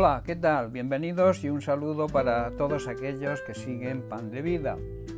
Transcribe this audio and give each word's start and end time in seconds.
Hola, 0.00 0.22
¿qué 0.24 0.36
tal? 0.36 0.70
Bienvenidos 0.70 1.42
y 1.42 1.50
un 1.50 1.60
saludo 1.60 2.06
para 2.06 2.52
todos 2.52 2.86
aquellos 2.86 3.42
que 3.42 3.52
siguen 3.52 4.08
Pan 4.08 4.30
de 4.30 4.42
Vida. 4.42 4.76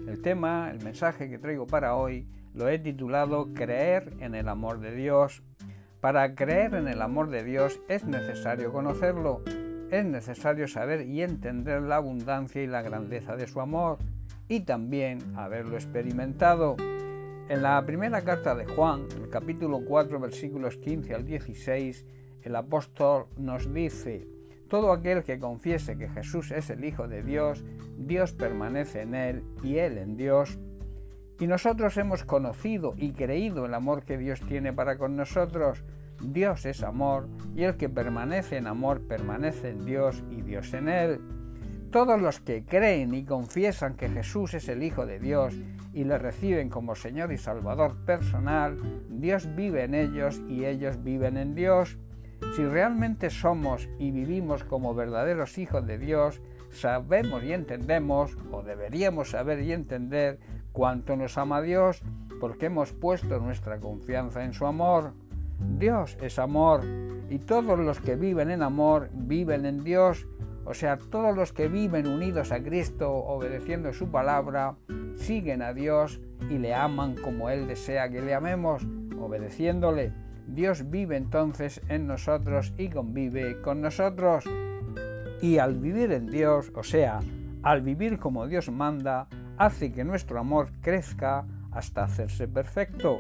El 0.09 0.23
tema, 0.23 0.71
el 0.71 0.83
mensaje 0.83 1.29
que 1.29 1.37
traigo 1.37 1.67
para 1.67 1.97
hoy, 1.97 2.27
lo 2.55 2.67
he 2.67 2.79
titulado 2.79 3.53
Creer 3.53 4.15
en 4.21 4.35
el 4.35 4.49
amor 4.49 4.81
de 4.81 4.95
Dios. 4.95 5.43
Para 6.01 6.35
creer 6.35 6.73
en 6.73 6.89
el 6.89 7.03
amor 7.03 7.29
de 7.29 7.45
Dios 7.45 7.79
es 7.89 8.07
necesario 8.07 8.73
conocerlo, 8.73 9.43
es 9.91 10.07
necesario 10.07 10.67
saber 10.67 11.07
y 11.07 11.21
entender 11.21 11.83
la 11.83 11.97
abundancia 11.97 12.63
y 12.63 12.67
la 12.67 12.81
grandeza 12.81 13.37
de 13.37 13.49
su 13.49 13.61
amor 13.61 13.99
y 14.49 14.61
también 14.61 15.19
haberlo 15.37 15.75
experimentado. 15.75 16.77
En 17.51 17.61
la 17.61 17.85
primera 17.85 18.23
carta 18.23 18.55
de 18.55 18.65
Juan, 18.65 19.03
el 19.23 19.29
capítulo 19.29 19.85
4, 19.87 20.19
versículos 20.19 20.79
15 20.79 21.15
al 21.15 21.27
16, 21.27 22.07
el 22.45 22.57
apóstol 22.57 23.27
nos 23.37 23.71
dice, 23.75 24.40
todo 24.71 24.93
aquel 24.93 25.25
que 25.25 25.41
confiese 25.41 25.99
que 25.99 26.09
Jesús 26.09 26.53
es 26.53 26.71
el 26.71 26.85
Hijo 26.85 27.09
de 27.09 27.23
Dios, 27.23 27.63
Dios 27.99 28.33
permanece 28.33 29.03
en 29.03 29.15
él 29.17 29.45
y 29.63 29.79
él 29.79 29.99
en 29.99 30.17
Dios. 30.17 30.59
Y 31.41 31.49
nosotros 31.49 31.97
hemos 31.97 32.25
conocido 32.25 32.95
y 32.97 33.13
creído 33.13 33.67
el 33.67 33.75
amor 33.75 34.05
que 34.05 34.17
Dios 34.17 34.41
tiene 34.47 34.73
para 34.73 34.97
con 34.97 35.17
nosotros. 35.17 35.83
Dios 36.23 36.67
es 36.67 36.83
amor 36.85 37.29
y 37.57 37.65
el 37.65 37.77
que 37.77 37.89
permanece 37.89 38.59
en 38.59 38.69
amor 38.69 39.03
permanece 39.07 39.71
en 39.71 39.85
Dios 39.85 40.23
y 40.31 40.43
Dios 40.43 40.73
en 40.73 40.89
él. 40.89 41.21
Todos 41.91 42.21
los 42.23 42.39
que 42.39 42.65
creen 42.65 43.13
y 43.15 43.25
confiesan 43.25 43.97
que 43.97 44.09
Jesús 44.09 44.55
es 44.55 44.69
el 44.69 44.85
Hijo 44.85 45.05
de 45.05 45.19
Dios 45.19 45.57
y 45.93 46.05
le 46.05 46.17
reciben 46.17 46.69
como 46.69 46.95
Señor 46.95 47.33
y 47.33 47.39
Salvador 47.39 47.97
personal, 48.05 48.79
Dios 49.09 49.53
vive 49.57 49.83
en 49.83 49.97
ellos 49.97 50.41
y 50.49 50.65
ellos 50.65 51.03
viven 51.03 51.37
en 51.37 51.57
Dios. 51.57 51.99
Si 52.57 52.65
realmente 52.65 53.31
somos 53.31 53.89
y 53.99 54.11
vivimos 54.11 54.65
como 54.65 54.95
verdaderos 54.95 55.59
hijos 55.59 55.87
de 55.87 55.99
Dios, 55.99 56.41
sabemos 56.71 57.45
y 57.45 57.53
entendemos, 57.53 58.37
o 58.51 58.63
deberíamos 58.63 59.31
saber 59.31 59.61
y 59.63 59.73
entender, 59.73 60.39
cuánto 60.73 61.17
nos 61.17 61.39
ama 61.39 61.63
Dios, 61.63 62.03
porque 62.41 62.67
hemos 62.67 62.93
puesto 62.93 63.39
nuestra 63.39 63.79
confianza 63.79 64.45
en 64.45 64.53
su 64.53 64.67
amor. 64.67 65.13
Dios 65.79 66.17
es 66.21 66.39
amor, 66.39 66.83
y 67.29 67.39
todos 67.39 67.79
los 67.79 68.01
que 68.01 68.17
viven 68.17 68.51
en 68.51 68.63
amor 68.63 69.11
viven 69.13 69.67
en 69.67 69.85
Dios, 69.85 70.27
o 70.65 70.75
sea, 70.75 70.99
todos 70.99 71.37
los 71.37 71.53
que 71.53 71.69
viven 71.69 72.07
unidos 72.07 72.53
a 72.53 72.63
Cristo, 72.63 73.13
obedeciendo 73.13 73.93
su 73.93 74.11
palabra, 74.11 74.77
siguen 75.17 75.63
a 75.63 75.73
Dios 75.73 76.21
y 76.49 76.59
le 76.59 76.75
aman 76.75 77.15
como 77.17 77.51
Él 77.51 77.67
desea 77.67 78.11
que 78.11 78.23
le 78.23 78.35
amemos, 78.35 78.87
obedeciéndole. 79.19 80.13
Dios 80.47 80.91
vive 80.91 81.17
entonces 81.17 81.81
en 81.89 82.07
nosotros 82.07 82.73
y 82.77 82.89
convive 82.89 83.61
con 83.63 83.81
nosotros. 83.81 84.45
Y 85.41 85.59
al 85.59 85.79
vivir 85.79 86.13
en 86.13 86.27
Dios, 86.27 86.71
o 86.75 86.83
sea, 86.83 87.21
al 87.63 87.83
vivir 87.83 88.19
como 88.19 88.47
Dios 88.47 88.71
manda, 88.71 89.29
hace 89.57 89.93
que 89.93 90.05
nuestro 90.05 90.39
amor 90.39 90.71
crezca 90.81 91.47
hasta 91.71 92.05
hacerse 92.05 92.49
perfecto. 92.49 93.19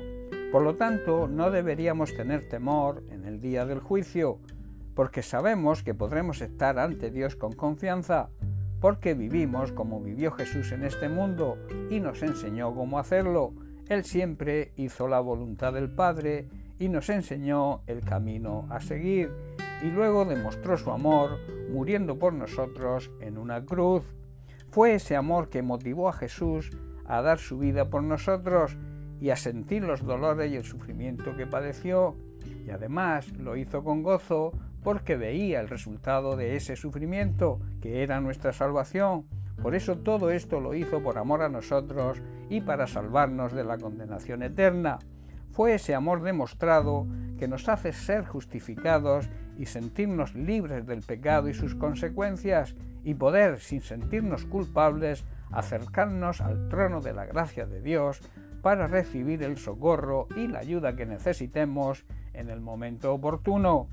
Por 0.50 0.62
lo 0.62 0.76
tanto, 0.76 1.28
no 1.28 1.50
deberíamos 1.50 2.14
tener 2.14 2.48
temor 2.48 3.04
en 3.10 3.24
el 3.24 3.40
día 3.40 3.64
del 3.66 3.80
juicio, 3.80 4.38
porque 4.94 5.22
sabemos 5.22 5.82
que 5.82 5.94
podremos 5.94 6.40
estar 6.40 6.78
ante 6.78 7.10
Dios 7.10 7.36
con 7.36 7.52
confianza, 7.52 8.30
porque 8.80 9.14
vivimos 9.14 9.72
como 9.72 10.00
vivió 10.00 10.32
Jesús 10.32 10.72
en 10.72 10.84
este 10.84 11.08
mundo 11.08 11.56
y 11.90 12.00
nos 12.00 12.22
enseñó 12.22 12.74
cómo 12.74 12.98
hacerlo. 12.98 13.52
Él 13.88 14.04
siempre 14.04 14.72
hizo 14.76 15.08
la 15.08 15.20
voluntad 15.20 15.72
del 15.72 15.90
Padre 15.90 16.48
y 16.80 16.88
nos 16.88 17.08
enseñó 17.10 17.82
el 17.86 18.00
camino 18.00 18.66
a 18.70 18.80
seguir 18.80 19.30
y 19.82 19.90
luego 19.90 20.24
demostró 20.24 20.76
su 20.76 20.90
amor 20.90 21.38
muriendo 21.70 22.18
por 22.18 22.32
nosotros 22.32 23.12
en 23.20 23.38
una 23.38 23.64
cruz. 23.64 24.02
Fue 24.70 24.94
ese 24.94 25.14
amor 25.14 25.50
que 25.50 25.62
motivó 25.62 26.08
a 26.08 26.14
Jesús 26.14 26.70
a 27.04 27.22
dar 27.22 27.38
su 27.38 27.58
vida 27.58 27.90
por 27.90 28.02
nosotros 28.02 28.76
y 29.20 29.30
a 29.30 29.36
sentir 29.36 29.84
los 29.84 30.04
dolores 30.04 30.50
y 30.50 30.56
el 30.56 30.64
sufrimiento 30.64 31.36
que 31.36 31.46
padeció, 31.46 32.16
y 32.66 32.70
además 32.70 33.30
lo 33.32 33.56
hizo 33.56 33.84
con 33.84 34.02
gozo 34.02 34.52
porque 34.82 35.16
veía 35.16 35.60
el 35.60 35.68
resultado 35.68 36.36
de 36.36 36.56
ese 36.56 36.76
sufrimiento, 36.76 37.60
que 37.82 38.02
era 38.02 38.20
nuestra 38.20 38.52
salvación. 38.52 39.26
Por 39.60 39.74
eso 39.74 39.98
todo 39.98 40.30
esto 40.30 40.60
lo 40.60 40.74
hizo 40.74 41.02
por 41.02 41.18
amor 41.18 41.42
a 41.42 41.50
nosotros 41.50 42.22
y 42.48 42.62
para 42.62 42.86
salvarnos 42.86 43.52
de 43.52 43.64
la 43.64 43.76
condenación 43.76 44.42
eterna. 44.42 44.98
Fue 45.50 45.74
ese 45.74 45.94
amor 45.94 46.22
demostrado 46.22 47.06
que 47.38 47.48
nos 47.48 47.68
hace 47.68 47.92
ser 47.92 48.24
justificados 48.24 49.28
y 49.58 49.66
sentirnos 49.66 50.34
libres 50.34 50.86
del 50.86 51.02
pecado 51.02 51.48
y 51.48 51.54
sus 51.54 51.74
consecuencias 51.74 52.74
y 53.04 53.14
poder, 53.14 53.58
sin 53.60 53.80
sentirnos 53.80 54.44
culpables, 54.44 55.24
acercarnos 55.50 56.40
al 56.40 56.68
trono 56.68 57.00
de 57.00 57.12
la 57.12 57.26
gracia 57.26 57.66
de 57.66 57.80
Dios 57.80 58.20
para 58.62 58.86
recibir 58.86 59.42
el 59.42 59.56
socorro 59.56 60.28
y 60.36 60.46
la 60.46 60.60
ayuda 60.60 60.96
que 60.96 61.06
necesitemos 61.06 62.04
en 62.34 62.50
el 62.50 62.60
momento 62.60 63.12
oportuno. 63.12 63.88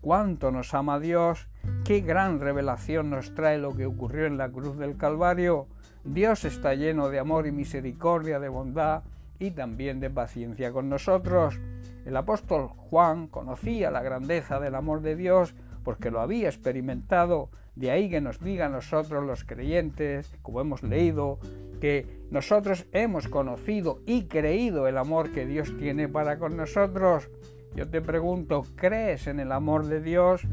Cuánto 0.00 0.50
nos 0.50 0.74
ama 0.74 0.98
Dios, 0.98 1.48
qué 1.84 2.00
gran 2.00 2.40
revelación 2.40 3.10
nos 3.10 3.34
trae 3.34 3.58
lo 3.58 3.76
que 3.76 3.86
ocurrió 3.86 4.26
en 4.26 4.38
la 4.38 4.50
cruz 4.50 4.76
del 4.76 4.96
Calvario. 4.96 5.66
Dios 6.04 6.44
está 6.44 6.74
lleno 6.74 7.08
de 7.08 7.20
amor 7.20 7.46
y 7.46 7.52
misericordia, 7.52 8.40
de 8.40 8.48
bondad, 8.48 9.02
y 9.38 9.50
también 9.52 10.00
de 10.00 10.10
paciencia 10.10 10.72
con 10.72 10.88
nosotros. 10.88 11.60
El 12.04 12.16
apóstol 12.16 12.68
Juan 12.68 13.28
conocía 13.28 13.90
la 13.90 14.02
grandeza 14.02 14.60
del 14.60 14.74
amor 14.74 15.02
de 15.02 15.16
Dios 15.16 15.54
porque 15.84 16.10
lo 16.10 16.20
había 16.20 16.48
experimentado, 16.48 17.50
de 17.74 17.90
ahí 17.90 18.10
que 18.10 18.20
nos 18.20 18.40
diga 18.40 18.66
a 18.66 18.70
nosotros 18.70 19.24
los 19.24 19.44
creyentes, 19.44 20.32
como 20.42 20.60
hemos 20.60 20.82
leído, 20.82 21.38
que 21.80 22.22
nosotros 22.30 22.86
hemos 22.92 23.28
conocido 23.28 24.00
y 24.06 24.24
creído 24.24 24.86
el 24.86 24.98
amor 24.98 25.32
que 25.32 25.46
Dios 25.46 25.76
tiene 25.78 26.08
para 26.08 26.38
con 26.38 26.56
nosotros. 26.56 27.28
Yo 27.74 27.88
te 27.88 28.00
pregunto, 28.00 28.64
¿crees 28.76 29.26
en 29.26 29.40
el 29.40 29.50
amor 29.50 29.86
de 29.86 30.00
Dios? 30.00 30.46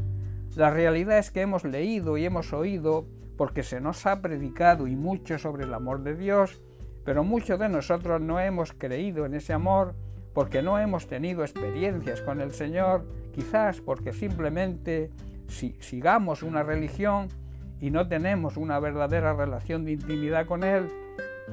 La 0.56 0.70
realidad 0.70 1.18
es 1.18 1.30
que 1.30 1.42
hemos 1.42 1.64
leído 1.64 2.16
y 2.16 2.24
hemos 2.24 2.52
oído 2.52 3.06
porque 3.36 3.62
se 3.62 3.80
nos 3.80 4.06
ha 4.06 4.20
predicado 4.20 4.86
y 4.86 4.96
mucho 4.96 5.38
sobre 5.38 5.64
el 5.64 5.74
amor 5.74 6.02
de 6.02 6.16
Dios, 6.16 6.60
pero 7.04 7.24
muchos 7.24 7.58
de 7.58 7.68
nosotros 7.68 8.20
no 8.20 8.40
hemos 8.40 8.72
creído 8.72 9.26
en 9.26 9.34
ese 9.34 9.52
amor 9.52 9.94
porque 10.32 10.62
no 10.62 10.78
hemos 10.78 11.06
tenido 11.06 11.42
experiencias 11.42 12.20
con 12.22 12.40
el 12.40 12.52
Señor, 12.52 13.06
quizás 13.32 13.80
porque 13.80 14.12
simplemente 14.12 15.10
si, 15.48 15.76
sigamos 15.80 16.42
una 16.42 16.62
religión 16.62 17.28
y 17.80 17.90
no 17.90 18.06
tenemos 18.06 18.56
una 18.56 18.78
verdadera 18.78 19.32
relación 19.32 19.84
de 19.84 19.92
intimidad 19.92 20.46
con 20.46 20.62
Él, 20.62 20.88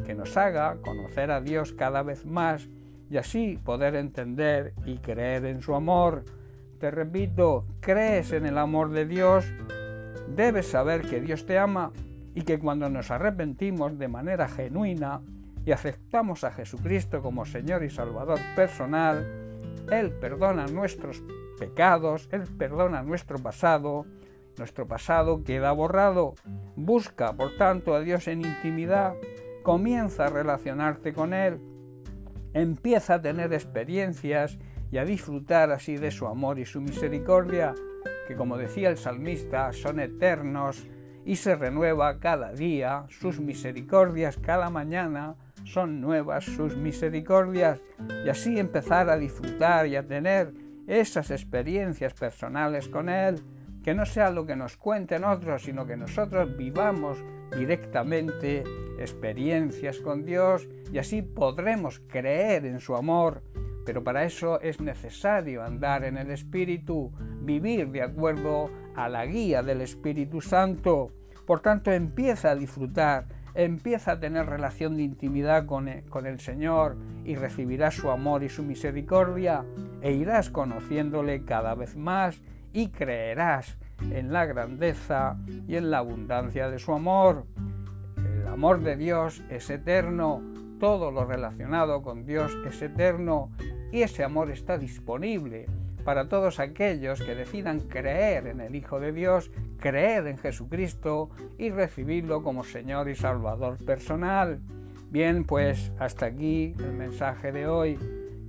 que 0.05 0.13
nos 0.13 0.37
haga 0.37 0.77
conocer 0.81 1.31
a 1.31 1.41
Dios 1.41 1.73
cada 1.73 2.03
vez 2.03 2.25
más 2.25 2.69
y 3.09 3.17
así 3.17 3.57
poder 3.63 3.95
entender 3.95 4.73
y 4.85 4.97
creer 4.97 5.45
en 5.45 5.61
su 5.61 5.73
amor. 5.73 6.25
Te 6.79 6.91
repito, 6.91 7.65
crees 7.79 8.31
en 8.33 8.45
el 8.45 8.57
amor 8.57 8.91
de 8.91 9.05
Dios, 9.05 9.45
debes 10.27 10.67
saber 10.67 11.01
que 11.01 11.21
Dios 11.21 11.45
te 11.45 11.57
ama 11.57 11.91
y 12.35 12.41
que 12.41 12.59
cuando 12.59 12.89
nos 12.89 13.09
arrepentimos 13.09 13.97
de 13.97 14.07
manera 14.07 14.47
genuina, 14.47 15.21
y 15.67 15.73
aceptamos 15.73 16.45
a 16.45 16.51
Jesucristo 16.51 17.21
como 17.21 17.45
Señor 17.45 17.83
y 17.83 17.89
Salvador 17.89 18.39
personal, 18.55 19.27
Él 19.91 20.13
perdona 20.13 20.65
nuestros 20.67 21.21
pecados, 21.59 22.29
Él 22.31 22.43
perdona 22.57 23.03
nuestro 23.03 23.37
pasado, 23.37 24.05
nuestro 24.57 24.87
pasado 24.87 25.43
queda 25.43 25.73
borrado. 25.73 26.35
Busca, 26.77 27.33
por 27.33 27.57
tanto, 27.57 27.95
a 27.95 27.99
Dios 27.99 28.29
en 28.29 28.45
intimidad, 28.45 29.15
comienza 29.61 30.27
a 30.27 30.29
relacionarte 30.29 31.11
con 31.11 31.33
Él, 31.33 31.59
empieza 32.53 33.15
a 33.15 33.21
tener 33.21 33.51
experiencias 33.51 34.57
y 34.89 34.99
a 34.99 35.03
disfrutar 35.03 35.71
así 35.71 35.97
de 35.97 36.11
su 36.11 36.27
amor 36.27 36.59
y 36.59 36.65
su 36.65 36.79
misericordia, 36.79 37.75
que 38.25 38.37
como 38.37 38.57
decía 38.57 38.87
el 38.89 38.95
salmista, 38.95 39.73
son 39.73 39.99
eternos 39.99 40.87
y 41.25 41.35
se 41.35 41.57
renueva 41.57 42.21
cada 42.21 42.53
día, 42.53 43.03
sus 43.09 43.41
misericordias 43.41 44.37
cada 44.37 44.69
mañana, 44.69 45.35
son 45.67 45.99
nuevas 45.99 46.45
sus 46.45 46.77
misericordias 46.77 47.81
y 48.25 48.29
así 48.29 48.57
empezar 48.57 49.09
a 49.09 49.17
disfrutar 49.17 49.87
y 49.87 49.95
a 49.95 50.07
tener 50.07 50.53
esas 50.87 51.31
experiencias 51.31 52.13
personales 52.13 52.87
con 52.87 53.09
Él, 53.09 53.41
que 53.83 53.93
no 53.93 54.05
sea 54.05 54.31
lo 54.31 54.45
que 54.45 54.55
nos 54.55 54.77
cuenten 54.77 55.23
otros, 55.23 55.63
sino 55.63 55.85
que 55.85 55.97
nosotros 55.97 56.55
vivamos 56.57 57.23
directamente 57.57 58.63
experiencias 58.97 59.99
con 59.99 60.25
Dios 60.25 60.67
y 60.91 60.97
así 60.97 61.21
podremos 61.21 61.99
creer 62.07 62.65
en 62.65 62.79
su 62.79 62.95
amor. 62.95 63.43
Pero 63.85 64.03
para 64.03 64.23
eso 64.25 64.59
es 64.61 64.81
necesario 64.81 65.63
andar 65.63 66.03
en 66.03 66.17
el 66.17 66.31
Espíritu, 66.31 67.11
vivir 67.41 67.89
de 67.89 68.01
acuerdo 68.01 68.69
a 68.95 69.07
la 69.07 69.25
guía 69.25 69.63
del 69.63 69.81
Espíritu 69.81 70.41
Santo. 70.41 71.11
Por 71.45 71.61
tanto, 71.61 71.91
empieza 71.91 72.51
a 72.51 72.55
disfrutar 72.55 73.27
empieza 73.57 74.13
a 74.13 74.19
tener 74.19 74.45
relación 74.45 74.95
de 74.95 75.03
intimidad 75.03 75.65
con 75.65 75.87
el, 75.87 76.03
con 76.05 76.27
el, 76.27 76.39
Señor 76.39 76.95
y 77.25 77.35
recibirás 77.35 77.95
su 77.95 78.11
amor 78.11 78.43
y 78.43 78.49
su 78.49 78.63
misericordia 78.63 79.65
e 80.01 80.13
irás 80.13 80.51
conociéndole 80.51 81.43
cada 81.43 81.73
vez 81.73 81.97
más 81.97 82.39
y 82.71 82.89
creerás 82.89 83.77
en 84.11 84.31
la 84.31 84.45
grandeza 84.45 85.37
y 85.67 85.75
en 85.75 85.89
la 85.89 85.97
abundancia 85.97 86.69
de 86.69 86.77
su 86.77 86.93
amor. 86.93 87.45
El 88.17 88.47
amor 88.47 88.81
de 88.81 88.95
Dios 88.95 89.43
es 89.49 89.71
eterno, 89.71 90.43
todo 90.79 91.09
lo 91.09 91.25
relacionado 91.25 92.03
con 92.03 92.27
Dios 92.27 92.55
es 92.67 92.79
eterno 92.83 93.49
y 93.91 94.03
ese 94.03 94.23
amor 94.23 94.51
está 94.51 94.77
disponible 94.77 95.65
para 96.07 96.29
todos 96.29 96.61
aquellos 96.61 97.21
que 97.21 97.35
decidan 97.35 97.81
creer 97.81 98.47
en 98.47 98.61
el 98.61 98.75
Hijo 98.75 99.01
de 99.01 99.11
Dios, 99.11 99.51
creer 99.77 100.25
en 100.27 100.37
Jesucristo 100.37 101.29
y 101.57 101.69
recibirlo 101.69 102.43
como 102.43 102.63
Señor 102.63 103.09
y 103.09 103.15
Salvador 103.15 103.83
personal. 103.83 104.61
Bien, 105.09 105.43
pues 105.43 105.91
hasta 105.99 106.27
aquí 106.27 106.73
el 106.79 106.93
mensaje 106.93 107.51
de 107.51 107.67
hoy. 107.67 107.99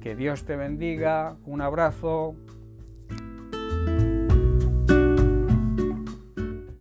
Que 0.00 0.14
Dios 0.14 0.44
te 0.44 0.55
bendiga. 0.55 1.37
Un 1.46 1.60
abrazo. 1.60 2.37